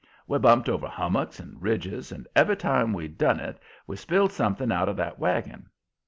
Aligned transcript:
We 0.25 0.39
bumped 0.39 0.67
over 0.67 0.87
hummocks 0.87 1.39
and 1.39 1.61
ridges, 1.61 2.11
and 2.11 2.27
every 2.35 2.55
time 2.57 2.91
we 2.91 3.07
done 3.07 3.39
it 3.39 3.59
we 3.85 3.97
spilled 3.97 4.31
something 4.31 4.71
out 4.71 4.89
of 4.89 4.97
that 4.97 5.19
wagon. 5.19 5.69